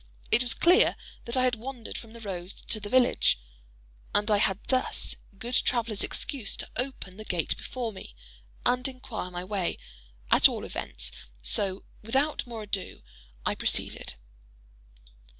[0.31, 0.95] It was clear
[1.25, 3.39] that I had wandered from the road to the village,
[4.15, 8.15] and I had thus good traveller's excuse to open the gate before me,
[8.65, 9.77] and inquire my way,
[10.31, 11.11] at all events;
[11.43, 13.03] so, without more ado,
[13.45, 14.15] I proceeded.